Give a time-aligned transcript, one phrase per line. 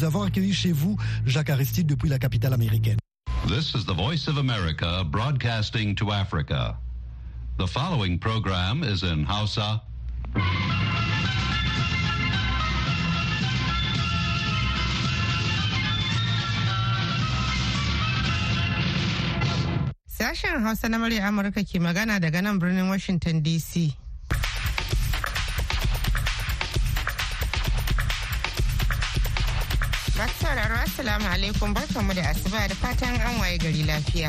[0.00, 0.96] Nous avons accueilli chez vous
[1.26, 2.96] Jacques Aristide depuis la capitale américaine.
[3.48, 6.78] This is the Voice of America broadcasting to Africa.
[7.58, 9.82] The following program is in Hausa.
[20.08, 23.92] Sashen Hausa na murya Amurka ke magana daga nan birnin Washington DC.
[31.00, 34.28] Assalamu alaikum barkanmu da asuba da fatan an waye gari lafiya.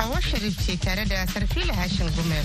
[0.00, 2.40] Hawa Sharif ce tare da Sarfila Hashin Gumel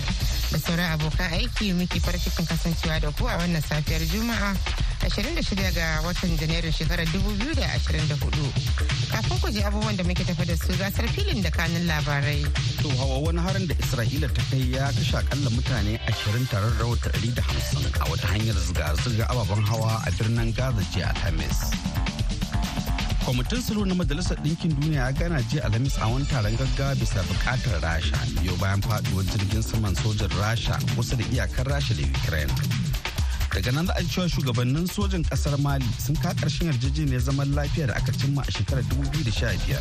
[0.52, 4.52] da sauran abokan aiki muke cikin kasancewa da ku a wannan safiyar Juma'a
[5.00, 9.16] 26 ga watan Janairun shekarar 2024.
[9.16, 12.44] Kafin ku ji abubuwan da muke tafi da su ga Sarfilin da kanin labarai.
[12.84, 16.84] To hawa wani harin da Isra'ila ta kai ya kashe akalla mutane 20 tare da
[16.84, 21.72] rawar 150 a wata hanyar zirga-zirga ababen hawa a birnin Gaza jiya Alhamis.
[23.28, 27.20] Kwamitin sulhu na majalisar ɗinkin duniya ya gana jiya alhamis a wani taron gaggawa bisa
[27.28, 32.54] buƙatar rasha yau bayan faɗuwar jirgin saman sojan rasha kusa da iyakar rasha da ukraine.
[33.52, 37.88] Daga nan za a cewa shugabannin sojan ƙasar mali sun ka ƙarshen yarjejeniyar zaman lafiya
[37.88, 39.76] da aka cimma a shekarar 2015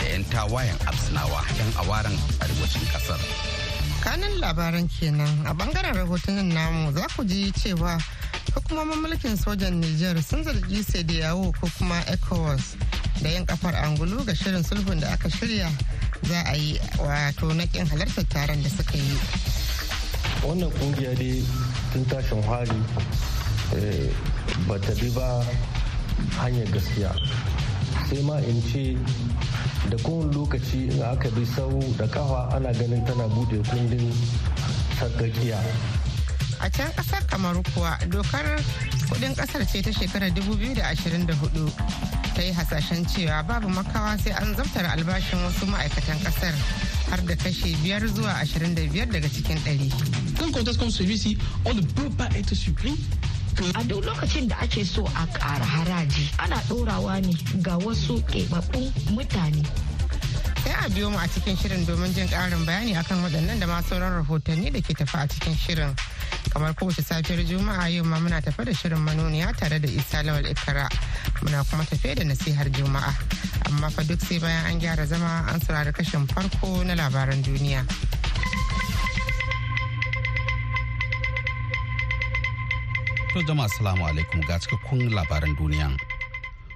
[0.00, 3.20] da 'yan tawayen absinawa 'yan awaren arewacin ƙasar.
[4.00, 8.00] Kanin labaran kenan a ɓangaren rahotannin namu za ku ji cewa
[8.58, 10.82] hukumomin mulkin sojan Nijar sun zargi
[11.20, 12.74] yawo ko kuma ECOWAS
[13.22, 15.70] da yin kafar angulu ga shirin sulhun da aka shirya
[16.26, 19.16] za a yi wato na kin halartar taron da suka yi.
[20.42, 21.44] Wannan ƙungiya dai
[21.92, 22.78] tun tashin hari
[23.78, 24.10] eh,
[24.66, 25.44] ba ta bi ba
[26.42, 27.14] hanyar gaskiya
[28.10, 28.98] sai ma in ce
[29.88, 34.10] da kowane lokaci in aka bi sau da kafa ana ganin tana buɗe kundin
[34.98, 35.62] sarkakiya
[36.60, 38.46] a can ƙasar kamaru kuwa dokar
[39.08, 41.72] kuɗin ƙasar ce ta shekarar 2024
[42.34, 46.54] ta yi hasashen cewa babu makawa sai an zabtar albashin wasu ma'aikatan ƙasar
[47.10, 49.90] har da kashe biyar zuwa 25 daga cikin ɗari.
[53.74, 58.92] a duk lokacin da ake so a ƙara haraji ana ɗorawa ne ga wasu keɓaɓɓun
[59.14, 59.64] mutane.
[60.64, 63.80] Sai a biyo mu a cikin shirin domin jin ƙarin bayani akan waɗannan da ma
[63.82, 65.94] sauran rahotanni da ke tafi a cikin shirin.
[66.48, 70.44] Kamar kowace safiyar juma'a yau ma muna tafe da shirin manoniya tare da isa lawal
[70.46, 70.88] ikara.
[71.42, 73.12] Muna kuma tafe da nasihar juma'a.
[73.66, 77.84] Amma fa duk sai bayan an gyara zama an saurari kashin farko na labaran duniya.
[83.32, 84.40] To jama'a salamu alaikum.
[84.46, 86.17] Ga cikakkun labaran duniya.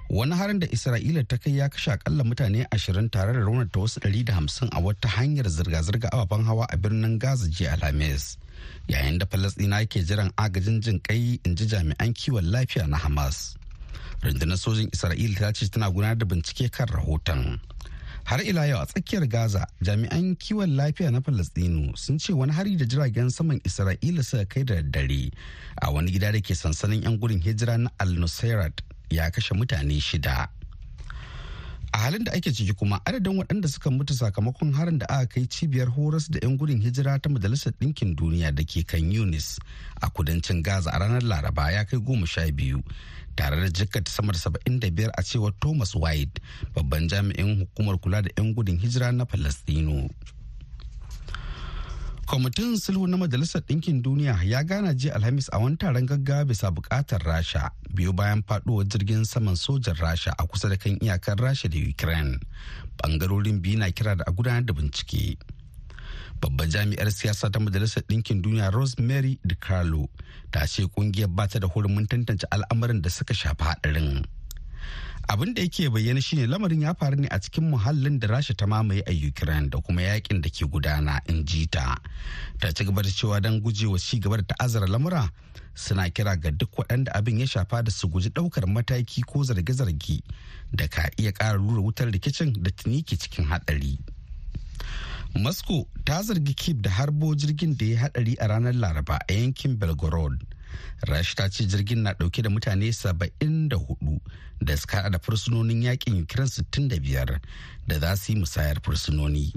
[0.09, 3.99] Wani harin da Isra'ila ta kai ya kashe akalla mutane ashirin tare da raunata wasu
[3.99, 8.37] ɗari da hamsin a wata hanyar zirga-zirga ababen hawa a birnin Gaza jiya Alhamis.
[8.87, 13.55] yayin da falasɗina ke jiran agajin jin kai in ji jami'an kiwon lafiya na hamas
[14.23, 17.59] rundunar sojin isra'ila ta ce tana gudanar da bincike kan rahoton
[18.25, 22.75] har ila yau a tsakiyar gaza jami'an kiwon lafiya na falasɗinu sun ce wani hari
[22.75, 25.31] da jiragen saman isra'ila suka kai da daddare
[25.81, 28.81] a wani gida da ke sansanin 'yan gudun hijira na al-nusairat
[29.13, 30.49] ya kashe mutane shida.
[31.93, 35.45] A halin da ake ciki kuma adadin waɗanda suka mutu sakamakon harin da aka kai
[35.45, 39.59] cibiyar horas da 'yan gudun hijira ta majalisar ɗinkin duniya da ke kan yunis
[40.01, 42.81] a kudancin gaza a ranar laraba ya kai goma sha biyu
[43.35, 46.41] tare da jikkata sama da saba'in da biyar a cewar thomas white
[46.73, 50.09] babban jami'in hukumar kula da 'yan gudun hijira na falastino
[52.25, 56.71] kwamitin sulhu na majalisar ɗinkin duniya ya gana jiya alhamis a wani taron gaggawa bisa
[56.71, 61.67] buƙatar rasha biyu bayan faɗuwar jirgin saman sojan rasha a kusa da kan iyakar rasha
[61.69, 62.39] da ukraine
[63.03, 65.37] ɓangarorin biyu na kira da a gudanar da bincike
[66.41, 70.07] babban jami'ar siyasa ta majalisar ɗinkin duniya rosemary DiCarlo
[70.51, 74.23] ta ce ƙungiyar ba ta da hurumin tantance al'amarin da suka shafi haɗarin.
[75.27, 78.65] Abin da yake bayyana shine lamarin ya faru ne a cikin muhallin da rasha ta
[78.67, 81.97] mamaye a ukraine da kuma yaƙin da ke gudana in ji ta
[82.59, 85.29] ta ci gaba da cewa don gujewa ci gaba da ta'azzara lamura
[85.75, 90.21] suna kira ga duk waɗanda abin ya shafa da su guji ɗaukar mataki ko zarge-zarge
[90.73, 93.97] da ka iya ƙara lura wutar rikicin da tuni ke cikin haɗari.
[95.39, 99.77] moscow ta zargi kiev da harbo jirgin da ya haɗari a ranar laraba a yankin
[99.79, 100.37] belgorod
[101.07, 104.19] rashi ta ce jirgin na ɗauke da mutane 74
[104.61, 107.39] da suka da fursunonin yaƙin ukraine 65
[107.87, 109.53] da za su yi musayar fursunoni.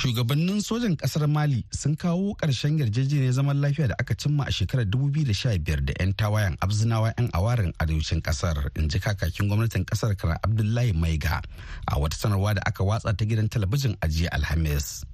[0.00, 4.86] Shugabannin sojan ƙasar mali sun kawo ƙarshen yarjejeniyar zaman lafiya da aka cimma a shekarar
[4.88, 10.38] 2015 da 'yan tawayen abzinawa 'yan awarin arewacin ƙasar in ji kakakin gwamnatin ƙasar kana
[10.42, 11.42] abdullahi maiga
[11.86, 15.04] a wata sanarwa da aka watsa ta gidan talabijin a jiya alhamis.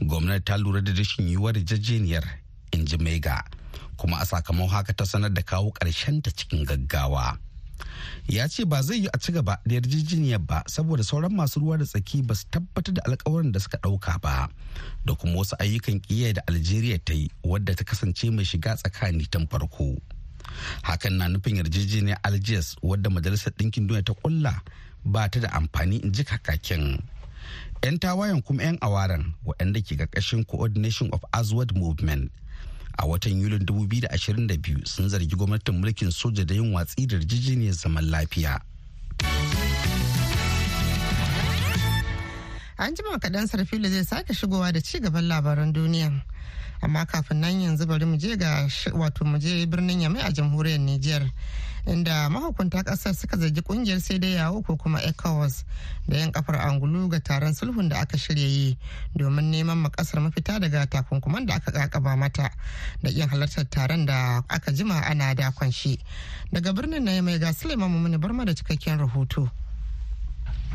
[0.00, 2.24] Gwamnati ta lura da rashin yiwuwar yarjejeniyar
[2.72, 3.44] in ji mega
[3.96, 7.36] kuma a sakamakon haka ta sanar da kawo ƙarshen ta cikin gaggawa.
[8.28, 11.78] Ya ce ba zai yi a ci gaba da yarjejeniyar ba saboda sauran masu ruwa
[11.78, 14.48] da tsaki ba su tabbatar da alkawarin da suka ɗauka ba
[15.04, 19.26] da kuma wasu ayyukan ƙiyya da algeria ta yi wadda ta kasance mai shiga tsakani
[19.28, 19.96] tun farko.
[20.82, 24.62] Hakan na nufin yarjejeniyar algiers wadda majalisar ɗinkin duniya ta kulla
[25.04, 27.00] ba ta da amfani in ji kakakin.
[27.82, 32.30] 'Yan tawayen kuma 'yan awaran waɗanda ke ƙarƙashin coordination of azwad movement.
[32.98, 38.04] A watan yulin 2022 sun zargi gwamnatin mulkin soja da yin watsi da yarjejeniyar zaman
[38.10, 38.60] lafiya.
[42.78, 46.12] An jima kaɗan sarfilo zai sake shigowa da ci gaban labaran duniya.
[46.82, 50.80] Amma kafin nan yanzu bari mu je ga wato mu je birnin yamai a jamhuriyar
[50.80, 51.22] niger
[51.86, 55.64] inda mahukunta ƙasar suka zargi ƙungiyar sai dai yawo ko kuma ecowas
[56.08, 58.78] da yan kafar angulu ga taron sulhun da aka shirya yi
[59.16, 62.50] domin neman makasar mafita daga takunkuman da aka kakaba mata
[63.02, 65.98] da yin halartar taron da aka jima ana dakon shi.
[66.52, 69.50] Daga birnin na mai ga suleiman mumuni barma da cikakken rahoto.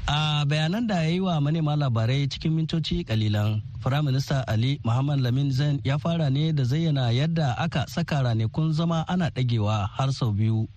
[0.07, 5.51] A bayanan da ya yi wa manema labarai cikin mintoci kalilan firaminista ali muhammad lamin
[5.51, 10.31] zain ya fara ne da zayyana yadda aka saka ranakun zama ana dagewa har sau
[10.31, 10.67] biyu.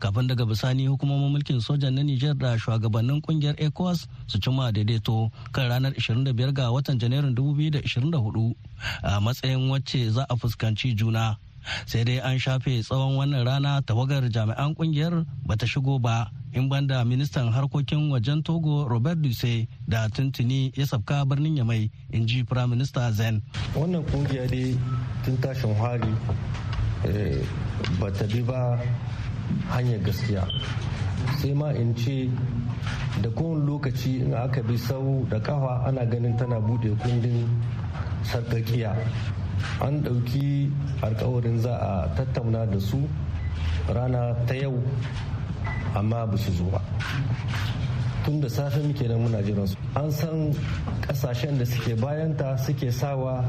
[0.00, 5.30] Kafin daga bisani hukumomin mulkin sojan na nijar da shugabannin ƙungiyar ecowas su cimma daidaito
[5.52, 8.54] kan ranar 25 ga watan janairun 2024
[9.02, 11.36] a matsayin wacce za a fuskanci juna.
[11.86, 17.04] Sai dai an shafe tsawon wannan rana tawagar jami'an ƙungiyar bata shigo ba in banda
[17.04, 22.70] ministan harkokin wajen togo robert duse da tuntuni ya sabka birnin yamai in ji prime
[22.70, 23.42] minister zen.
[23.74, 24.76] Wannan ƙungiya dai
[25.24, 26.12] tun tashin hari
[27.04, 27.44] eh,
[28.00, 28.78] ba ta bi ba
[29.70, 30.48] hanyar gaskiya.
[31.40, 32.30] Sai ma in ce
[33.22, 37.48] da kowane lokaci in aka bi sau da kafa ana ganin tana buɗe kundin
[38.22, 38.94] sarkakiya
[39.80, 40.70] an ɗauki
[41.02, 43.08] alkawarin za a tattauna da su
[43.88, 44.82] rana ta yau
[45.94, 46.80] amma ba su zo ba.
[48.24, 50.52] Tun da safe muke nan muna jiran su an san
[51.06, 53.44] ƙasashen da suke bayanta suke sawa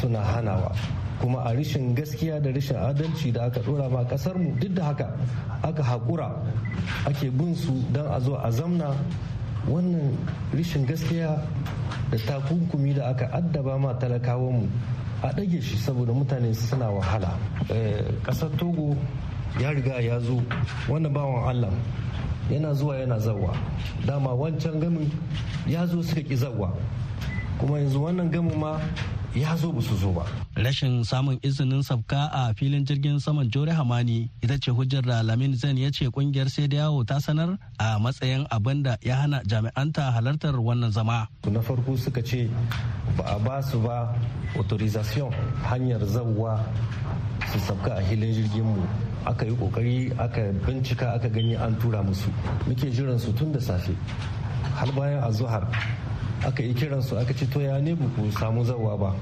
[0.00, 0.72] suna hanawa.
[1.20, 4.84] Kuma a rishin gaskiya da rishin adalci da aka dora ma ƙasar mu duk da
[4.84, 5.16] haka
[5.62, 6.30] aka haƙura
[7.06, 8.94] ake bin su don a zo a zamna.
[9.66, 10.14] Wannan
[10.54, 11.42] rishin gaskiya
[12.10, 14.68] da takunkumi da aka addaba ma talakawanmu
[15.26, 17.34] a ɗage shi saboda mutane suna wahala.
[17.68, 18.94] Eh, ƙasar togo
[19.60, 20.42] ya riga ya zo
[20.88, 21.70] wannan bawan allah
[22.50, 23.56] yana zuwa yana zawa
[24.06, 25.10] dama wancan gamin
[25.66, 26.72] ya zo suka ki zawa
[27.58, 28.78] kuma yanzu wannan gamin ma
[29.36, 30.24] ya zo ba su zo ba.
[30.56, 35.54] Rashin samun izinin sabka a filin jirgin saman Jore Hamani ita ce hujjar da Lamin
[35.54, 39.42] Zen ya ce ƙungiyar sai da yawo ta sanar a matsayin abin da ya hana
[39.44, 41.28] jami'anta halartar wannan zama.
[41.44, 42.48] Na farko suka ce
[43.16, 44.16] ba a ba su ba
[44.56, 45.28] authorization
[45.68, 46.64] hanyar zawwa
[47.52, 48.82] su sabka a filin jirgin mu
[49.26, 52.30] aka yi ƙoƙari aka bincika aka gani an tura musu
[52.66, 53.92] muke jiran su tun da safe
[54.74, 55.66] har bayan a zuhar
[56.44, 59.14] aka yi kiran su aka ce to ya ne ku samu zawa ba?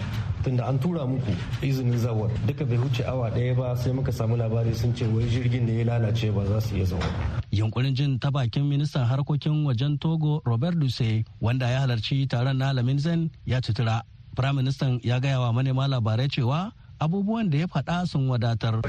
[0.43, 1.33] Tunda an tura muku
[1.63, 5.25] izinin zawar duka bai wuce awa ɗaya ba sai muka samu labari sun ce wai
[5.29, 7.07] jirgin ne ya lalace ba za su iya zawa.
[7.55, 12.73] yunkurin jin ta bakin ministan harkokin wajen togo robert duse wanda ya halarci taron na
[12.73, 14.03] lamin zen ya tutura
[14.37, 18.81] firaministan ya gaya wa manema labarai cewa abubuwan da ya faɗa sun wadatar.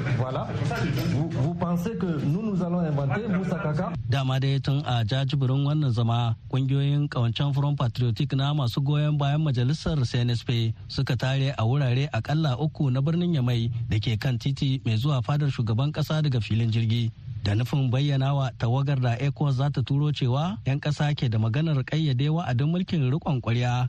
[4.10, 9.42] Dama dai tun a jajibirin wannan zama ƙungiyoyin kawancen Front Patriotic na masu goyon bayan
[9.42, 14.82] majalisar CNSP suka tare a wurare akalla uku na birnin Yamai da ke kan titi
[14.86, 17.12] mai zuwa fadar shugaban kasa daga filin jirgi.
[17.46, 21.38] Da nufin bayyana wa tawagar da ECOWAS za ta turo cewa 'yan ƙasa ke da
[21.38, 23.88] maganar ƙayyade wa'adin mulkin riƙon ƙwarya.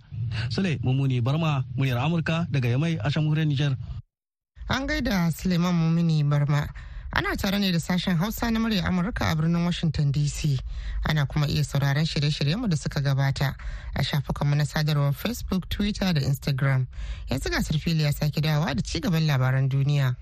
[0.51, 3.77] Sule Mummuni Barma, muryar Amurka daga Yamai a Shamhuriyar Nijar.
[4.69, 6.69] An gaida Suleiman Mumini Barma.
[7.15, 10.61] Ana tare ne da sashen Hausa na murya Amurka a birnin Washington DC.
[11.09, 13.55] Ana kuma iya sauraron shirye-shiryenmu da suka gabata
[13.95, 16.87] a shafukanmu na sadarwar Facebook, Twitter da Instagram.
[17.31, 20.15] Yanzu gasar fili ya sake dawowa da ci gaban labaran duniya.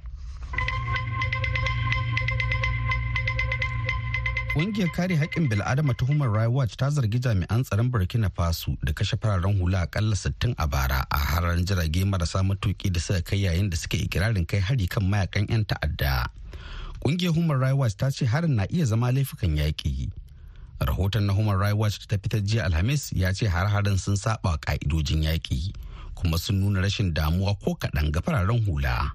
[4.55, 8.93] Ƙungiyar kare haƙƙin bil'adama ta Human Rights Watch ta zargi jami'an tsaron Burkina Faso da
[8.93, 13.37] kashe fararen hula akalla 60 a bara a harar jirage marasa matuƙi da suka kai
[13.43, 16.27] yayin da suka ikirarin kai hari kan mayaƙan 'yan ta'adda.
[17.05, 20.11] Ƙungiyar Human Rights Watch ta ce harin na iya zama laifukan yaƙi.
[20.81, 25.23] Rahoton na Human Rights Watch ta fitar jiya Alhamis ya ce har-harin sun saba ka'idojin
[25.27, 25.75] yaƙi
[26.15, 29.11] kuma sun nuna rashin damuwa ko kaɗan ga fararen hula.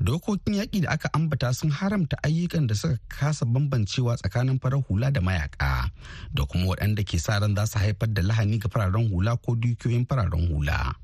[0.00, 5.10] Dokokin yaƙi da aka ambata sun haramta ayyukan da suka kasa bambancewa tsakanin farar hula
[5.10, 5.90] da mayaka
[6.34, 9.54] da kuma waɗanda ke sa ran za su haifar da lahani ga fararen hula ko
[9.56, 10.94] dukiyoyin fararen hula.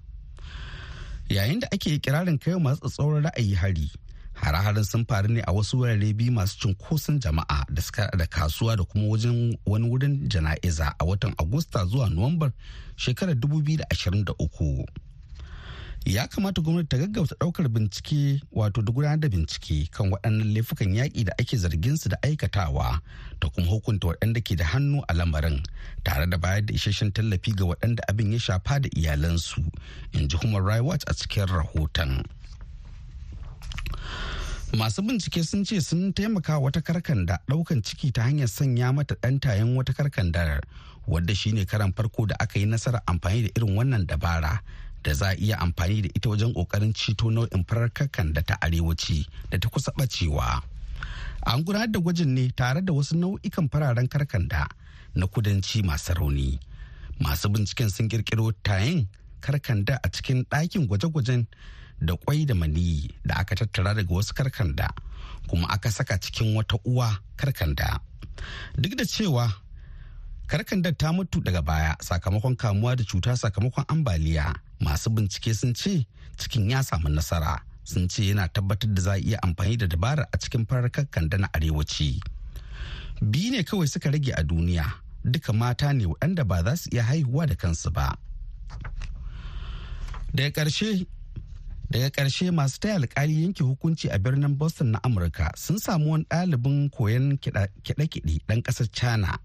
[1.28, 3.88] Yayin da ake kirarin kai masu tsatsauran ra'ayi hari
[4.34, 8.76] hare-haren sun faru ne a wasu wurare biyu masu cunkoson jama'a da suka da kasuwa
[8.76, 12.52] da kuma wajen wani wurin jana'iza a watan agusta zuwa nuwambar
[12.96, 14.84] shekarar 2023
[16.04, 20.94] ya kamata gwamnati ta gaggauta ɗaukar bincike wato da gudanar da bincike kan waɗannan laifukan
[20.94, 23.00] yaƙi da ake zargin su da aikatawa
[23.40, 25.62] da kuma hukunta waɗanda ke da hannu a lamarin
[26.04, 29.62] tare da bayar da isasshen tallafi ga waɗanda abin ya shafa da iyalansu
[30.12, 32.24] in ji human rights watch a cikin rahoton.
[34.74, 39.76] Masu bincike sun ce sun taimaka wata karkanda ɗaukan ciki ta hanyar sanya mata ɗantayen
[39.76, 40.60] wata karkandar
[41.06, 44.60] wadda shine karan farko da aka yi nasarar amfani da irin wannan dabara
[45.02, 48.56] da za a iya amfani da ita wajen ƙoƙarin ceto nau'in farar kakan da ta
[48.60, 50.62] arewaci da ta kusa bacewa.
[51.46, 54.68] An gudanar da gwajin ne tare da wasu nau'ikan fararen karkanda
[55.14, 56.58] na kudanci masu rauni.
[57.20, 59.06] Masu binciken sun kirkiro tayin
[59.40, 61.46] karkanda a cikin ɗakin gwaje-gwajen
[62.00, 64.88] da kwai da maniyi da aka tattara daga wasu karkanda
[65.48, 67.98] kuma aka saka cikin wata uwa karkanda.
[68.78, 69.50] Duk da cewa
[70.46, 76.06] karkandar ta mutu daga baya sakamakon kamuwa da cuta sakamakon ambaliya masu bincike sun ce
[76.36, 77.60] cikin ya samu nasara.
[77.84, 81.38] Sun ce yana tabbatar da za a iya amfani da dabarar a cikin farar kakkanda
[81.38, 82.20] na arewaci.
[83.22, 84.84] Biyu ne kawai suka rage a duniya.
[85.24, 88.16] Duka mata ne waɗanda ba za su iya haihuwa da kansu ba.
[90.34, 91.06] Daga ƙarshe
[91.90, 96.24] daga ƙarshe masu taya alkali yanke hukunci a birnin boston na amurka sun samu wani
[96.24, 99.38] ɗalibin koyon kiɗe-kiɗe ɗan ƙasar china.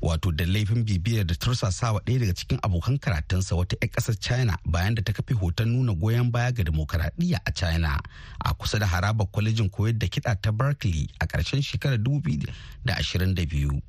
[0.00, 4.58] Wato da laifin bibiyar da tursasawa ɗaya daga cikin abokan karatunsa wata 'yan ƙasar china
[4.64, 8.00] bayan da ta kafe hoton nuna goyon baya ga demokaradiyya a china
[8.44, 13.80] a kusa da harabar kwalejin koyar da kiɗa ta berkeley a ƙarshen shekarar 2022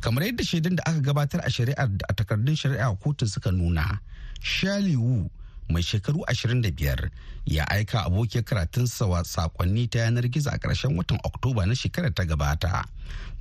[0.00, 4.00] kamar yadda shaidun da aka gabatar a shari'ar da a takardun shari'a kotun suka nuna
[4.40, 5.28] shali wu
[5.70, 7.10] mai shekaru 25
[7.46, 12.12] ya aika abokiyar karatunsa wa saƙonni ta yanar gizo a ƙarshen watan oktoba na shekarar
[12.14, 12.84] ta gabata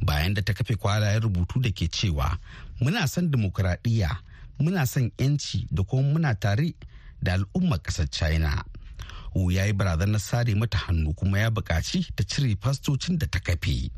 [0.02, 2.38] bayan da ta kafe kwalayen rubutu da ke cewa
[2.82, 4.10] muna son dimokuraɗiyya
[4.60, 6.74] muna son 'yanci da kuma muna tare
[7.22, 8.64] da al'ummar ƙasar china
[9.36, 13.40] wu ya yi barazanar sare mata hannu kuma ya buƙaci ta cire fastocin da ta
[13.40, 13.92] kafe.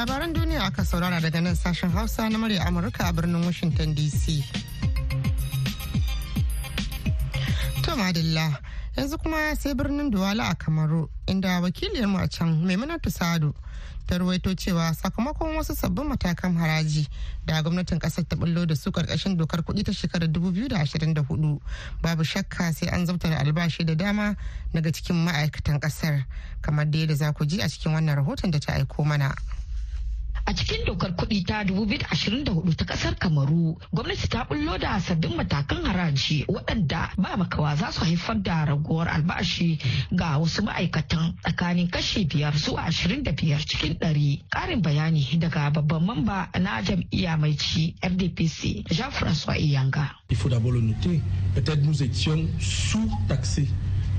[0.00, 4.40] Labaran duniya aka saurara daga nan sashen hausa na murya amurka a birnin washington dc
[7.84, 8.46] to madalla
[8.96, 13.52] yanzu kuma sai birnin duwala a kamaru inda wakiliyarmu a can maimunatu sadu
[14.06, 17.04] ta ruwaito cewa sakamakon wasu sabbin matakan haraji
[17.46, 21.60] da gwamnatin ƙasar ta bullo da su ƙarƙashin dokar kuɗi ta shekarar 2024
[22.00, 24.32] babu shakka sai an zabtar albashi da dama
[24.72, 26.24] daga cikin ma'aikatan ƙasar
[26.64, 29.34] kamar da yadda za ku ji a cikin wannan rahoton da ta aiko mana.
[30.46, 35.84] A cikin dokar kuɗi ta 2024 ta ƙasar Kamaru, gwamnati ta bullo da sabbin matakan
[35.84, 39.78] haraji waɗanda ba makawa za su haifar da raguwar albashi
[40.12, 44.42] ga wasu ma'aikatan tsakanin kashi biyar zuwa ashirin da biyar cikin ɗari.
[44.50, 50.10] Ƙarin bayani daga babban mamba na jam'iyya mai ci RDPC, Jean-François Iyanga.
[50.30, 51.20] Il faut d'abord le noter,
[51.54, 53.68] peut-être nous étions sous-taxés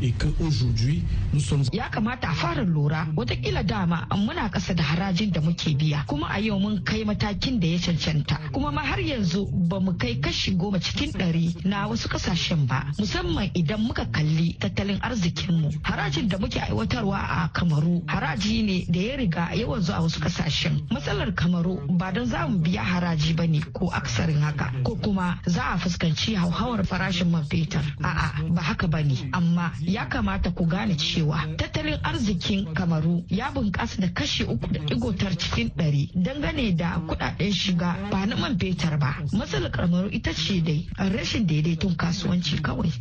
[0.02, 1.04] et qu'aujourd'hui
[1.34, 5.76] nous sommes ya kamata a fara lura wataƙila dama muna kasa da harajin da muke
[5.78, 8.38] biya kuma a yau mun kai matakin da ya cancanta.
[8.54, 12.86] Kuma ma har yanzu ba mu kai kashi goma cikin ɗari na wasu ƙasashen ba
[13.00, 15.72] musamman idan muka kalli tattalin arzikinmu.
[15.84, 20.88] Harajin da muke aiwatarwa a kamaru haraji ne da ya riga yawan zuwa wasu ƙasashen
[20.92, 25.40] matsalar kamaru ba don za mu biya haraji ba ne ko aksarin haka ko kuma
[25.46, 27.82] za a fuskanci hauhawar farashin man fetur.
[28.04, 33.52] A'a ba haka ba ne amma ya kamata ku gane cewa tattalin arzikin kamaru ya
[33.52, 36.10] bunƙasa da kashi uku da digotar cikin ɗari.
[36.16, 39.16] Dangane da kuɗaɗen shiga ba na man fetur ba.
[39.34, 42.92] Matsalar kamaru ita ce dai rashin daidaiton kasuwanci kawai.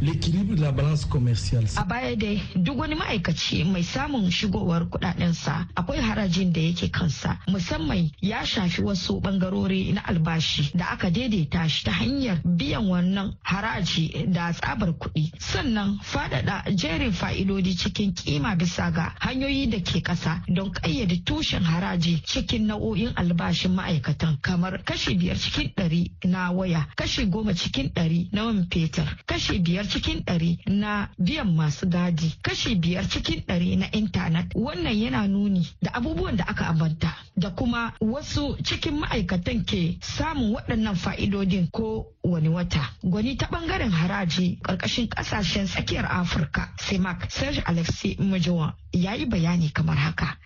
[0.00, 1.66] L'équilibre de la balance commerciale.
[1.76, 7.38] A baya dai duk wani ma'aikaci mai samun shigowar kudadensa akwai harajin da yake kansa
[7.48, 13.34] musamman ya shafi wasu bangarori na albashi da aka daidaita shi ta hanyar biyan wannan
[13.42, 20.00] haraji da tsabar kuɗi sannan faɗaɗa jerin fa'idodi cikin kima bisa ga hanyoyi da ke
[20.00, 26.50] ƙasa don ƙayyade tushen haraji cikin nau'o'in albashin ma'aikatan kamar kashi biyar cikin ɗari na
[26.52, 31.86] waya kashi goma cikin ɗari na man fetur kashi biyar cikin ɗari na biyan masu
[31.88, 34.54] gadi kashi biyar cikin ɗari na intanet.
[34.54, 40.54] Wannan yana nuni da abubuwan da aka ambanta da kuma wasu cikin ma'aikatan ke samun
[40.54, 42.90] waɗannan fa'idodin ko wani wata.
[43.02, 49.70] Gwani ta ɓangaren haraji ƙarƙashin ƙasashen tsakiyar afirka semak serge alexei majowa ya yi bayani
[49.72, 50.36] kamar haka.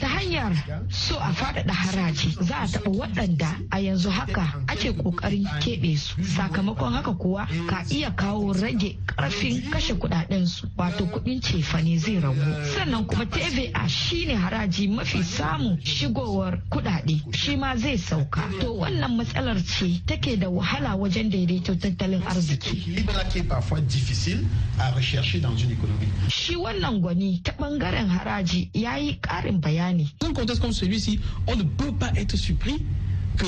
[0.00, 0.52] Ta hanyar
[0.90, 6.22] so a faɗaɗa haraji za a taɓa waɗanda a yanzu haka ake ƙoƙarin keɓe su.
[6.22, 12.40] Sakamakon haka kuwa ka iya kawo rage ƙarfin kashe kuɗaɗensu wato kuɗin cefane zai ragu.
[12.74, 18.42] Sannan kuma tva shine haraji mafi samun shigowar kuɗaɗe shi ma zai sauka.
[18.60, 23.04] To wannan matsalar ce take da wahala wajen daidaito tattalin arziki.
[26.28, 30.10] Shi wannan gwani ta ɓangaren haraji ya yi ƙarin bayani.
[30.20, 32.80] Dans un contexte comme celui-ci, on ne peut pas être surpris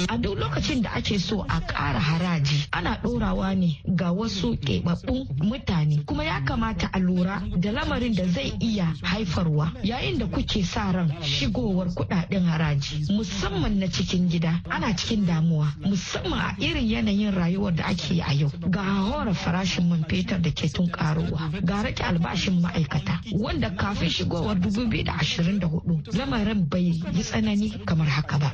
[0.08, 5.26] A duk lokacin da ake so a ƙara haraji ana ɗorawa ne ga wasu keɓaɓɓun
[5.42, 6.04] mutane.
[6.06, 10.92] Kuma ya kamata a lura da lamarin da zai iya haifarwa yayin da kuke sa
[10.92, 14.60] ran shigowar kuɗaɗen haraji musamman na cikin gida.
[14.70, 18.50] Ana cikin damuwa musamman a irin yanayin rayuwar da ake a yau.
[18.70, 24.10] Ga hawara farashin man fetur da ke tun karuwa ga rage albashin ma'aikata wanda kafin
[24.10, 26.80] shigowar 2024 lamarin bai
[27.12, 28.52] yi tsanani kamar haka ba.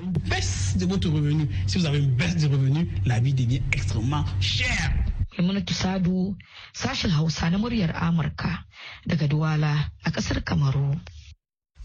[1.38, 1.48] Baisse de votre revenu.
[1.66, 4.92] Si vous avez une baisse de revenu, la vie devient extrêmement chère.
[5.38, 6.34] Maimunatu Sadu,
[6.74, 8.64] sashen Hausa na muryar Amurka
[9.06, 9.74] daga Duwala
[10.04, 10.98] a ƙasar Kamaru.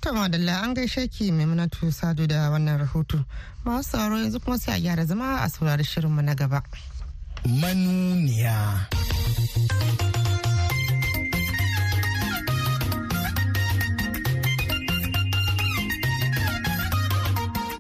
[0.02, 3.24] To madalla an gaishe ki Maimunatu Sadu da wannan rahoto.
[3.66, 6.62] Masu sauraro yanzu kuma sai a gyara zama a saurari shirinmu na gaba.
[7.46, 8.88] Manuniya.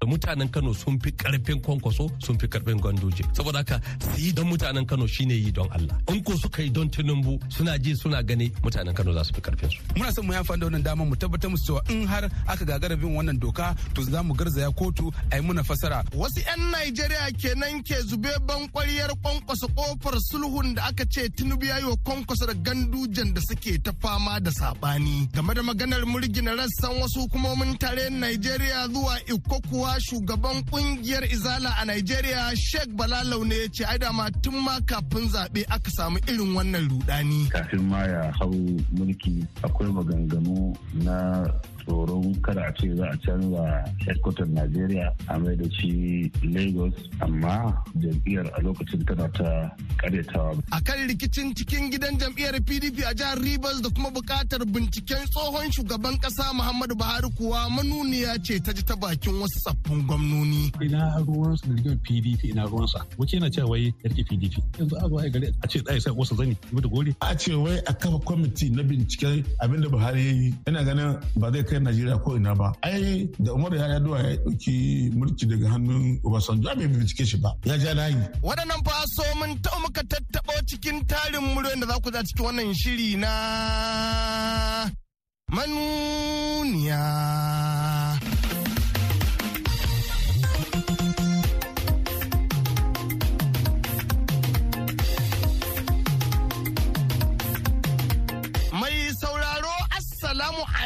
[0.07, 3.23] Mutanen Kano sun fi ƙarfin kwankwaso sun fi ƙarfin ganduje.
[3.33, 5.97] Saboda haka su yi don mutanen Kano shine yi don Allah.
[6.09, 9.41] In ko suka yi don Tinubu suna ji suna gani mutanen Kano za su fi
[9.41, 9.77] ƙarfin su.
[9.95, 12.65] Muna son mu yi amfani da wannan damar mu tabbatar musu cewa in har aka
[12.65, 16.03] gagara bin wannan doka to za mu garzaya kotu a yi muna fasara.
[16.15, 21.65] Wasu 'yan Najeriya kenan ke zube ban kwariyar kwankwasa ƙofar sulhun da aka ce Tinubu
[21.65, 26.05] ya yi wa kwankwasa da gandujan da suke ta fama da saɓani game da maganar
[26.05, 29.59] murgina rassan wasu hukumomin tare Najeriya zuwa Ikko
[29.99, 34.79] shugaban ƙungiyar Izala a Najeriya Sheikh Balalau ne ya ce ai da ma tun ma
[34.85, 37.49] kafin zaɓe aka samu irin wannan rudani.
[37.49, 38.51] Kafin ma ya hau
[38.95, 41.45] mulki akwai maganganu na
[41.87, 47.55] tsoron kada a ce za a canza headquarter Najeriya a mai da shi Lagos amma
[48.01, 50.59] jam'iyyar a lokacin tana ta karyatawa.
[50.71, 55.71] A kan rikicin cikin gidan jam'iyyar PDP a jihar Rivers da kuma buƙatar binciken tsohon
[55.71, 60.71] shugaban kasa Muhammadu Buhari kuwa manuniya ce ta ji ta bakin wasu tsaffin gwamnoni.
[60.81, 63.05] Ina ruwansa da rigimar PDP ina ruwansa.
[63.17, 64.55] Wace yana cewa wai yarki PDP.
[64.79, 67.15] Yanzu a zo a gari a ce ɗaya sai wasu zani da gori.
[67.21, 70.53] A ce wai a kafa kwamiti na binciken abin da Buhari ya yi.
[70.67, 72.73] Ina ganin ba zai kai Najeriya ko ina ba.
[72.83, 77.49] Ai da Umar ya yaɗuwa ya ɗauki mulki daga hannun Obasanjo bai bincike shi ba.
[77.65, 78.15] Ya ja layi.
[78.43, 82.45] Waɗannan fa so mun ta muka tattaɓo cikin tarin muryoyin da za ku za cikin
[82.45, 83.31] wannan shiri na
[85.51, 87.01] manuniya.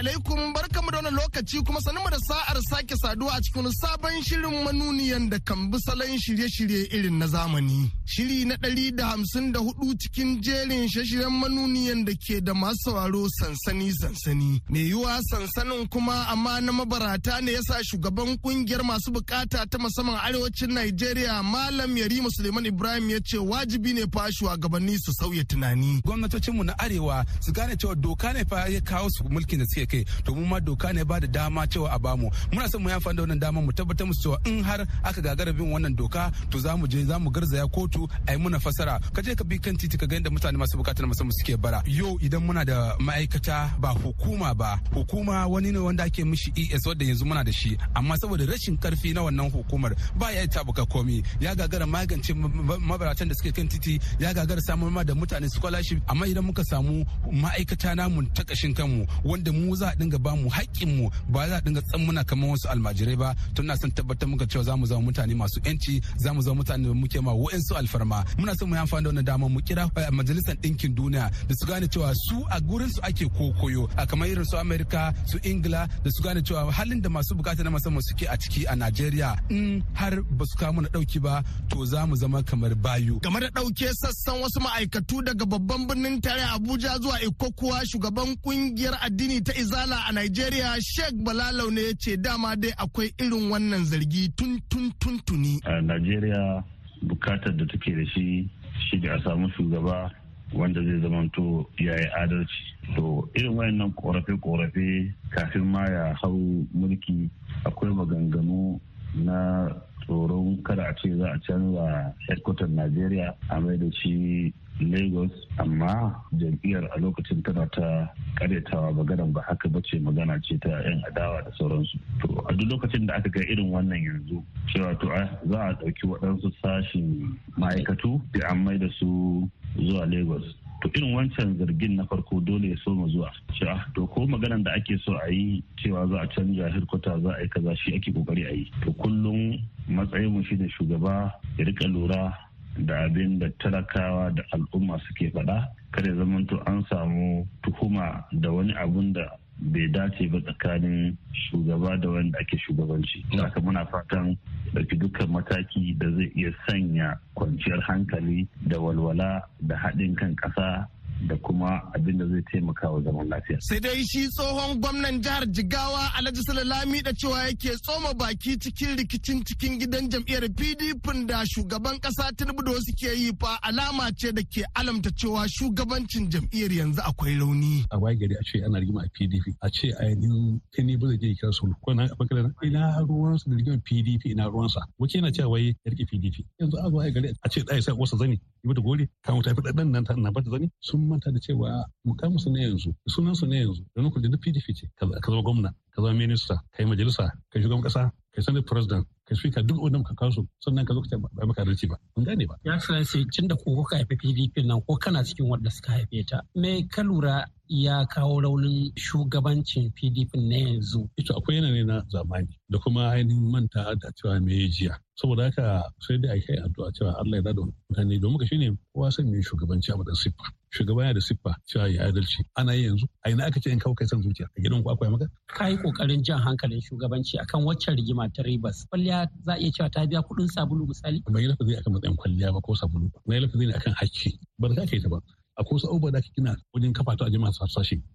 [0.02, 0.54] Alaikum.
[0.54, 1.12] Barkamu da wani
[1.42, 5.78] lokaci kuma sanin da sa'ar sake saduwa a cikin sabon shirin manuniyan da kan bi
[5.80, 7.92] salon shirye-shirye irin na zamani.
[8.06, 12.78] Shiri na ɗari da hamsin da huɗu cikin jerin shashiren manuniyan da ke da masu
[12.86, 14.62] sauraro sansani sansani.
[14.70, 20.20] Mai yiwuwa sansanin kuma amma na mabarata ne yasa shugaban ƙungiyar masu buƙata ta musamman
[20.22, 26.02] arewacin Najeriya Malam Yari Suleiman Ibrahim ya ce wajibi ne fa shugabanni su sauya tunani.
[26.04, 29.86] Gwamnatocinmu na arewa su gane cewa doka ne fa ya kawo su mulkin da suke
[29.88, 32.30] kai mu ma doka ne ba da dama cewa a ba mu.
[32.52, 35.22] Muna son mu yi amfani da wannan dama mu tabbatar musu cewa in har aka
[35.22, 38.60] gagara bin wannan doka to za mu je za mu garzaya kotu a yi muna
[38.60, 39.00] fasara.
[39.14, 41.82] Ka je ka bi kan titi ka ga yadda mutane masu buƙatar musamman suke bara.
[41.88, 46.86] Yau idan muna da ma'aikata ba hukuma ba hukuma wani ne wanda ake mishi es
[46.86, 47.78] wanda yanzu muna da shi.
[47.96, 51.24] Amma saboda rashin ƙarfi na wannan hukumar ba ya tabuka komi.
[51.40, 56.00] Ya gagara magance mabaratan da suke kan titi ya gagara samun ma da mutane scholarship.
[56.08, 60.36] Amma idan muka samu ma'aikata namu ta kashin kanmu wanda mu za a dinga ba
[60.36, 60.50] mu
[60.86, 63.36] mu ba za a dinga tsammuna kamar wasu almajirai ba.
[63.56, 66.56] Tun na son tabbatar muka cewa za mu zama mutane masu yanci za mu zama
[66.64, 68.24] mutane da muke ma wa'ansu alfarma.
[68.38, 71.66] Muna son mu yi amfani da wannan dama mu kira majalisar ɗinkin duniya da su
[71.66, 73.88] gane cewa su a gurin su ake kokoyo.
[73.98, 77.64] A kamar irin su amerika su ingila da su gane cewa halin da masu buƙata
[77.64, 81.44] na musamman suke a ciki a najeriya in har ba su kawo mana ɗauki ba
[81.70, 83.20] to za mu zama kamar bayu.
[83.22, 88.36] Game da ɗauke sassan wasu ma'aikatu daga babban birnin tare abuja zuwa iko kuwa shugaban
[88.44, 93.50] ƙungiyar addini ta Izala a Najeriya sheikh balalau ne ya ce dama dai akwai irin
[93.52, 95.60] wannan zargi tun tun tun tuni.
[95.66, 96.64] A najeriya
[97.04, 98.50] buƙatar da take da shi
[98.90, 100.12] shi da a samu shugaba
[100.54, 102.62] wanda zai zamanto ya yi adalci.
[102.96, 107.30] To irin wayannan korafe-korafe kafin ma ya hau mulki
[107.66, 108.80] akwai maganganu
[109.16, 109.70] na
[110.06, 114.54] tsoron kada a ce za a canza headquarter najeriya a mai da shi
[114.90, 120.58] lagos amma jam'iyyar a lokacin tana ta karyatawa maganan ba haka ba ce magana ce
[120.58, 122.00] ta 'yan adawa da sauransu.
[122.22, 125.08] To a duk lokacin da aka ga irin wannan yanzu cewa to
[125.50, 130.44] za a ɗauki waɗansu sashin ma'aikatu da an mai da su zuwa lagos.
[130.82, 133.30] To irin wancan zargin na farko dole ya soma zuwa.
[133.54, 137.30] Cewa to ko maganan da ake so a yi cewa za a canja hirkuta za
[137.38, 138.72] a yi kaza shi ake ƙoƙari a yi.
[138.84, 142.34] To kullum matsayin mu shine shugaba ya riƙa lura
[142.78, 148.74] da abin da talakawa da al'umma suke faɗa kada zamanto an samu tuhuma da wani
[148.74, 149.28] abun da
[149.62, 153.22] bai dace ba tsakanin shugaba da wanda ake shugabanci.
[153.38, 154.38] Haka muna fatan
[154.74, 160.88] ɗauki dukkan mataki da zai iya sanya kwanciyar hankali da walwala da haɗin kan ƙasa
[161.28, 163.58] da kuma abin da zai taimaka wa zaman lafiya.
[163.62, 168.98] Sai dai shi tsohon gwamnan jihar Jigawa Alhaji Salalami da cewa yake tsoma baki cikin
[168.98, 174.12] rikicin cikin gidan jam'iyyar PDP da shugaban kasa Tinubu da wasu ke yi fa alama
[174.18, 177.86] ce da ke alamta cewa shugabancin jam'iyyar yanzu akwai rauni.
[177.92, 181.18] A waye gari a ce ana rigima a PDP a ce a yanzu Tinubu zai
[181.18, 185.32] je kira sulhu ko na ɓangaren ina ruwansa da rigimar PDP ina ruwansa wace yana
[185.32, 188.40] cewa wai ya riƙe PDP yanzu a waye gari a ce ɗaya sai wasu zani
[188.64, 190.70] yi da gori kan tafi ɗan nan na bata zani.
[190.80, 192.94] Sun manta da cewa mukamusu ne yanzu.
[193.08, 193.84] Sunansu ne yanzu.
[193.96, 194.86] Da nukul da PDP ce.
[194.96, 198.44] Ka zama gwamna ka zama minista ka yi majalisa ka yi shugaban kasa ka yi
[198.44, 201.88] senate president ka speaker duk wanda muka kawo sannan ka zo ka ba maka adalci
[201.88, 201.96] ba.
[202.16, 202.56] Mun gane ba.
[202.68, 206.28] Ya excellency tun da ko ka haifi PDP nan ko kana cikin wanda suka haife
[206.28, 211.08] ta me ka lura ya kawo raunin shugabancin PDP na yanzu?
[211.18, 215.00] Ito akwai yanayi na zamani da kuma ainihin manta da cewa me jiya.
[215.16, 218.78] Saboda haka sai dai a kai addu'a cewa Allah ya dada mutane domin ka shine
[218.94, 220.52] kowa san me shugabanci a madan siffa.
[220.76, 222.44] Shugaba yana da siffa cewa ya adalci.
[222.58, 224.48] Ana yi yanzu a ina aka ce in kawo kai san zuciya?
[224.58, 225.28] A gidan ku akwai maka?
[225.48, 229.72] Ka yi ƙoƙarin jan hankalin shugabanci akan waccan rigima ta ribas kwalliya za a iya
[229.72, 231.24] cewa ta biya kuɗin sabulu misali.
[231.42, 233.08] Yi lafazi akan matsayin kwalliya ba ko sabulu.
[233.28, 234.30] Na yi lafazi ne akan hakki.
[234.60, 235.18] Ba da ka ta ba.
[235.60, 237.66] Akwai wasu abubuwa da ake gina wajen kafa ta a jama'a su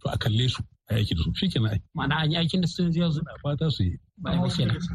[0.00, 0.62] to a kalle su.
[0.88, 1.32] A yaki da su.
[1.34, 3.98] Shi kenan ma'ana an yi aikin da sun yanzu fata su yi.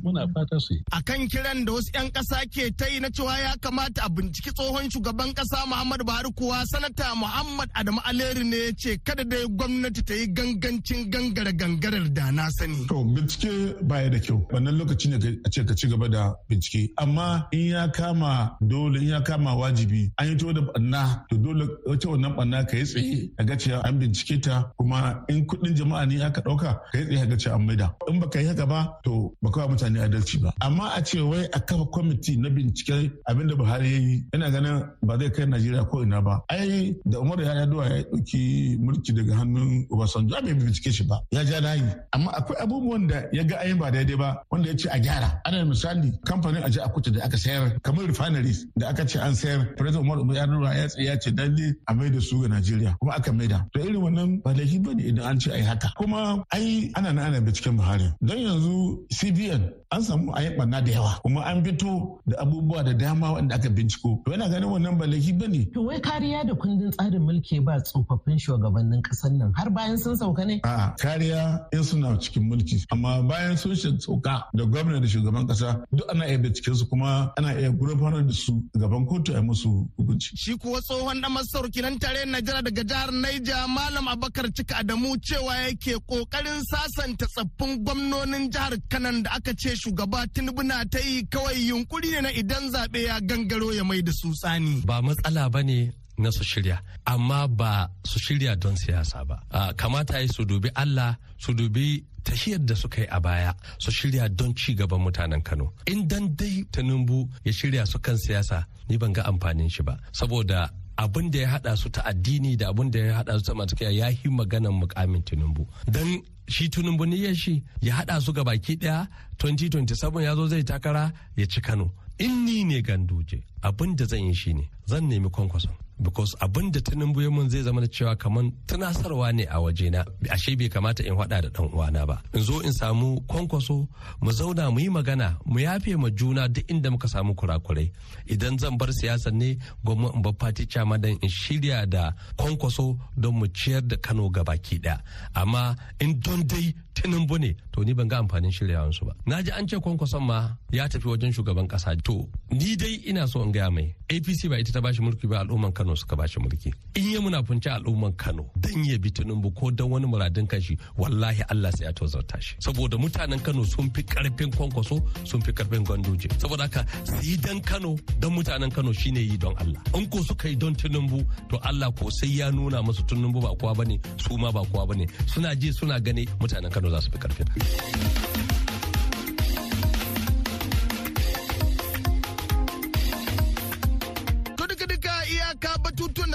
[0.03, 0.81] Muna fata su yi.
[0.91, 4.51] Akan kiran da wasu 'yan ƙasa ke ta yi na cewa ya kamata a binciki
[4.55, 9.45] tsohon shugaban ƙasa muhammadu buhari kuwa sanata muhammad adamu aleri ne ya ce kada dai
[9.45, 12.87] gwamnati ta yi gangancin gangara gangarar da na sani.
[12.87, 14.47] To bincike baya da kyau.
[14.51, 16.89] Wannan lokaci ne a ce ka ci gaba da bincike.
[16.97, 21.37] Amma in ya kama dole in ya kama wajibi an yi to da banna to
[21.37, 25.45] dole wace wannan banna ka yi tsaye a ga cewa an bincike ta kuma in
[25.45, 27.95] kuɗin jama'a ne aka ɗauka ka yi tsaye a ga cewa an maida.
[28.07, 30.53] In baka yi haka ba to ba kawai mutane adalci ba.
[30.61, 34.49] Amma a ce wai a kafa kwamiti na binciken abin da buhari ya yi ina
[34.51, 36.41] ganin ba zai kai najeriya ko ina ba.
[36.49, 41.21] Ai da umar ya yaɗuwa ya ɗauki mulki daga hannun obasanjo bai bincike shi ba
[41.31, 41.83] ya ja layi.
[42.11, 45.41] Amma akwai abubuwan da ya ga ayin ba daidai ba wanda ya ce a gyara.
[45.45, 49.75] Ana misali kamfanin aji akuta da aka sayar kamar refineries da aka ce an sayar
[49.75, 53.65] president umar umar ya ya ce dalle a maida su ga najeriya kuma aka maida.
[53.73, 57.13] To irin wannan ba laifi ba ne idan an ce ai haka kuma ai ana
[57.13, 61.41] na ana binciken buhari don yanzu cbn an samu a yi barna da yawa kuma
[61.45, 65.33] an fito da abubuwa da dama wanda aka binciko to yana ganin wannan ba laifi
[65.33, 65.65] ba ne.
[65.73, 70.15] to wai kariya da kundin tsarin mulki ba tsofaffin shugabannin ƙasar nan har bayan sun
[70.15, 70.59] sauka ne.
[70.63, 75.83] a kariya in suna cikin mulki amma bayan sun sauka da gwamna da shugaban kasa
[75.91, 79.87] duk ana iya binciken su kuma ana iya gurfanar da su gaban kotu a musu
[79.97, 80.31] hukunci.
[80.37, 85.17] shi kuwa tsohon dan masauki nan tare najeriya daga jihar naija malam abakar cika adamu
[85.19, 90.99] cewa yake ƙoƙarin sasanta tsaffin gwamnonin jihar kanan da aka ce shugaba tinubu na ta
[90.99, 94.81] yi kawai yunkuri ne na idan zaɓe ya gangaro ya mai da su tsani.
[94.85, 99.37] ba matsala ba ne na su shirya amma ba su shirya don siyasa ba.
[99.75, 104.29] Kamata yi su dubi allah su dubi tahiyar da suka yi a baya su shirya
[104.29, 105.73] don ci gaban mutanen kano.
[105.87, 109.97] In dan dai tinubu ya shirya su kan siyasa ni ban ga amfanin shi ba.
[110.13, 110.69] Saboda
[111.01, 113.89] abin da ya hada su ta addini da abin da ya hada su ta matakiya
[113.91, 115.67] ya yi maganan mukamin tinubu.
[115.87, 120.63] Don shi tinubu niyyar shi ya hada su ga baki ɗaya 2027 ya zo zai
[120.63, 121.91] takara ya ci kano.
[122.19, 125.73] In ni ne ganduje abin da zan yi shi ne zan nemi kwankwason.
[126.01, 130.05] Because abin da tinubu mun zai zama da cewa kamar tunasarwa ne a wajena.
[130.29, 132.21] Ashe bai kamata in hada da dan uwana ba.
[132.33, 133.87] In zo in samu kwankwaso
[134.21, 137.91] mu zauna mu yi magana mu yafe ma juna duk inda muka samu kurakurai.
[138.27, 142.97] Idan zan bar siyasar ne gwamma in bar fati chama dan in shirya da kwankwaso
[143.17, 144.99] don mu ciyar da Kano gabaki ɗaya
[145.35, 147.55] amma in don dai tinubu ne.
[147.71, 149.13] To ni ban ga amfanin shiryawansu ba.
[149.25, 153.27] Na ji an ce kwankwason ma ya tafi wajen shugaban kasa to ni dai ina
[153.27, 156.39] so in gaya mai apc ba ita ta bashi mulki ba al'umman kano suka bashi
[156.39, 156.73] mulki.
[156.95, 161.43] In ya munafunci al'umman kano dan ya bi tinubu ko dan wani muradin kashi wallahi
[161.49, 162.55] allah sai ya tozarta shi.
[162.59, 166.27] Saboda mutanen kano sun fi ƙarfin kwankwaso sun fi ƙarfin ganduje.
[166.39, 169.79] Saboda haka su yi dan kano don mutanen kano shine yi don allah.
[169.95, 173.55] In ko suka yi don tinubu to allah ko sai ya nuna musu tinubu ba
[173.55, 175.07] kowa ba ne su ma ba kowa ba ne.
[175.27, 177.11] Suna ji suna gani mutanen kano za su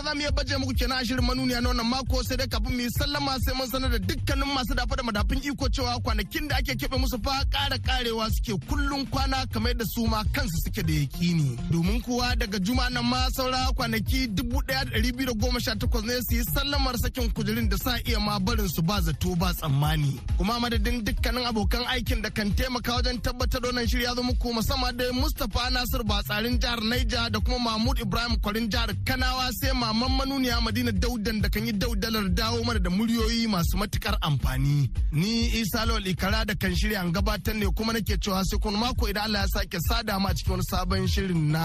[0.06, 2.80] za mu iya baje muku kenan shirin manuniya na wannan mako sai dai kafin mu
[2.80, 6.56] yi sallama sai mun sanar da dukkanin masu dafa da madafin iko cewa kwanakin da
[6.56, 10.82] ake keɓe musu fa ƙara ƙarewa suke kullun kwana kamar da su ma kansu suke
[10.86, 15.26] da yakini domin kuwa daga juma nan ma saura kwanaki dubu ɗaya da ɗari biyu
[15.26, 18.68] da goma sha takwas ne su yi sallamar sakin kujerun da sa iya ma barin
[18.68, 20.20] su ba zato ba tsammani.
[20.38, 24.52] Kuma madadin dukkanin abokan aikin da kan taimaka wajen tabbatar da wannan shirya zo muku
[24.52, 29.72] musamman da Mustapha Nasir Batsarin jihar Naija da kuma Mahmud Ibrahim Kwarin jihar Kanawa sai
[29.96, 34.90] maman manuniya madina daudan da kan yi daudalar dawo mana da muryoyi masu matuƙar amfani.
[35.12, 38.74] Ni isa lawal ikara da kan shirya an gabatar ne kuma nake cewa sai kun
[38.76, 41.64] mako idan allah ya sake sada ma cikin wani sabon shirin na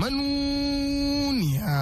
[0.00, 1.78] manuniya.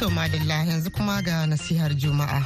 [0.00, 2.40] To madalla yanzu kuma ga nasihar juma'a.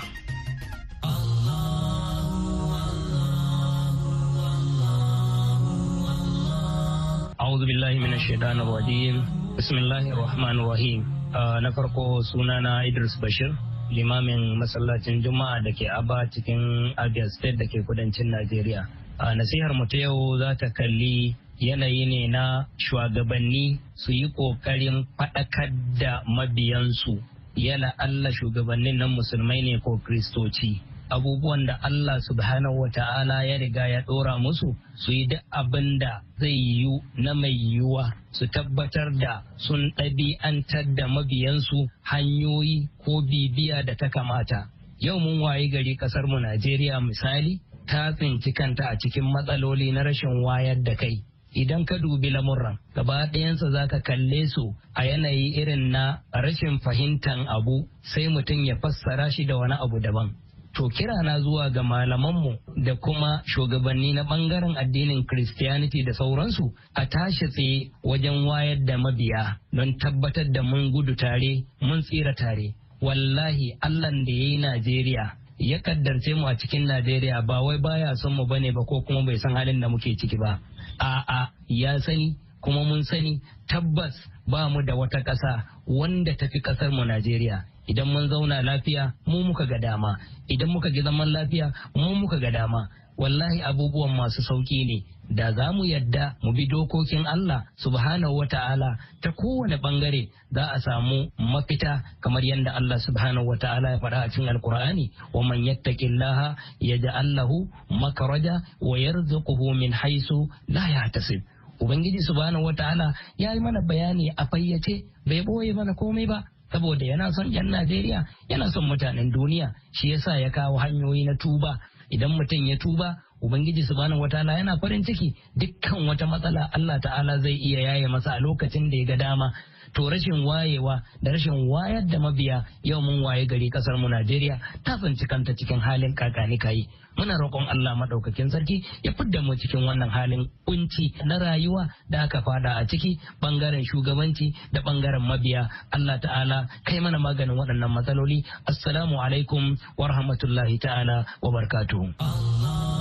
[7.52, 9.16] a'udhu billahi minash shaitanir rajim.
[9.60, 11.00] Bismillahir rahmanir rahim
[11.36, 13.52] ah, na farko sunana Idris Bashir
[13.92, 18.88] limamin masallacin Juma'a da ke Aba cikin Abia State da ke kudancin Najeriya.
[19.20, 25.04] Ah, nasihar mu ta yau za ta kalli yanayi ne na shugabanni su yi ƙoƙarin
[25.20, 25.68] faɗakar
[26.00, 27.20] da mabiyansu.
[27.54, 30.80] Yana Allah shugabannin nan musulmai ne ko kristoci
[31.14, 35.98] abubuwan da Allah subhanahu wa ta'ala ya riga ya ɗora musu su yi duk abin
[35.98, 43.20] da zai yiwu na mai yiwuwa su tabbatar da sun ɗabi'antar da mabiyansu hanyoyi ko
[43.22, 44.68] bibiya da ta kamata.
[45.00, 50.02] Yau mun wayi gari ƙasar mu Najeriya misali ta tsinci kanta a cikin matsaloli na
[50.02, 51.18] rashin wayar da kai.
[51.54, 56.78] Idan ka dubi lamurran gaba ɗayansa za ka kalle su a yanayi irin na rashin
[56.80, 60.32] fahimtan abu sai mutum ya fassara shi da wani abu daban.
[60.74, 66.72] To kira na zuwa ga malamanmu da kuma shugabanni na ɓangaren addinin Christianity da sauransu
[66.94, 72.34] a tashi tsaye wajen wayar da mabiya don tabbatar da mun gudu tare mun tsira
[72.34, 72.74] tare.
[73.02, 78.16] Wallahi Allahn da ya yi Najeriya ya kaddarce mu a cikin Najeriya ba wai baya
[78.16, 80.58] son mu ba ne ba ko kuma bai san halin da muke ciki ba.
[80.98, 84.14] A'a ya sani kuma mun sani tabbas
[84.48, 87.64] ba mu da wata ƙasa wanda tafi ƙasar mu Najeriya.
[87.88, 90.16] Idan mun zauna lafiya mu muka ga dama.
[90.48, 92.88] Idan muka gi zaman lafiya mu muka ga dama.
[93.18, 94.98] Wallahi abubuwan masu sauƙi ne.
[95.30, 100.64] Da za mu yadda mu bi dokokin Allah subhanahu wa ta'ala ta kowane ɓangare za
[100.76, 105.42] a samu mafita kamar yadda Allah subhanahu wa ta'ala ya faɗa a cikin alkur'ani wa
[105.44, 111.40] man yattaqillaha yaj'al lahu makhraja wa yarzuquhu min haisu la yahtasib.
[111.80, 116.44] Ubangiji subhanahu wa ta'ala ya yi mana bayani a fayyace bai ɓoye mana komai ba.
[116.72, 119.72] Saboda yana son 'yan Najeriya yana son mutanen duniya.
[119.92, 121.78] Shi yasa ya kawo hanyoyi na tuba.
[122.10, 125.34] Idan mutum ya tuba Ubangiji subhanahu wataala yana farin ciki.
[125.58, 129.50] Dukkan wata matsala Allah ta'ala zai iya yaye masa a lokacin da ya ga dama.
[129.94, 134.58] To rashin wayewa da rashin wayar da mabiya yau mun waye gari ƙasar mu Najeriya
[134.84, 139.54] ta tsinci kanta cikin halin kakani kayi muna roƙon Allah madaukakin sarki ya fidda mu
[139.56, 145.22] cikin wannan halin kunci na rayuwa da aka fada a ciki ɓangaren shugabanci da ɓangaren
[145.26, 145.68] mabiya.
[145.92, 148.44] Allah ta'ala kai mana maganin waɗannan matsaloli.
[148.66, 152.91] Assalamu alaikum wa rahmatullahi ta'ala wa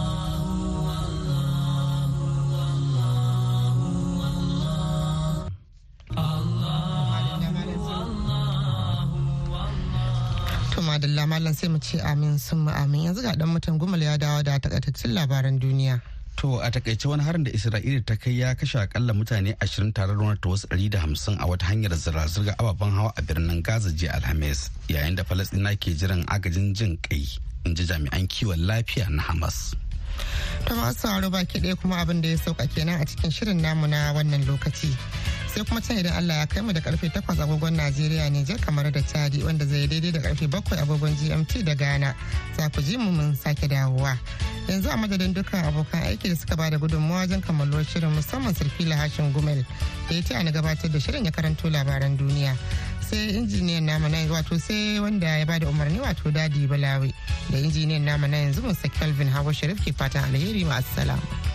[10.72, 13.04] barakatuhu madalla malam sai mu ce amin sun amin.
[13.12, 16.02] Yanzu ga dan mutum gumal ya dawo da takaitattun labaran duniya.
[16.38, 20.16] To a taƙaice wani harin da Isra'ila ta kai ya kashe akalla mutane 20 tare
[20.16, 24.70] da ta wasu 150 a wata hanyar zirga-zirga ababen hawa a birnin Gaza jiya Alhamis
[24.88, 27.28] yayin da Falasɗina ke jiran agajin jin kai
[27.66, 29.76] in ji jami'an kiwon lafiya na Hamas.
[30.66, 34.14] ta masu baki ɗaya kuma abin da ya sauka kenan a cikin shirin namu na
[34.14, 34.88] wannan lokaci.
[35.54, 38.90] Sai kuma can idan Allah ya kai mu da ƙarfe 8 agogon Najeriya Nijar kamar
[38.92, 42.16] da Chadi wanda zai daidai da ƙarfe 7 agogon GMT da Ghana.
[42.58, 44.18] Za ku ji mu mun sake dawowa.
[44.68, 48.54] Yanzu a madadin dukkan abokan aiki da suka ba da gudunmawa wajen kammaluwar shirin musamman
[48.56, 49.66] sarfila hashin gumel
[50.10, 52.56] da ya ce na gabatar da shirin ya karanto labaran duniya.
[53.02, 57.12] Sai injiniyan nama na wato sai wanda ya ba da umarni wato daɗi balawi
[57.52, 61.51] da injiniyan nama na yanzu musa kelvin hawa sharif ke fatan alheri ma assalamu